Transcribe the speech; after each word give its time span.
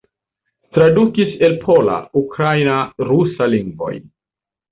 Tradukis 0.77 1.33
el 1.47 1.57
pola, 1.65 1.99
ukraina, 2.23 2.79
rusa 3.09 3.51
lingvoj. 3.55 3.93